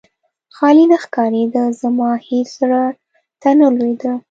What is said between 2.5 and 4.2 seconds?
زړه ته نه لوېده.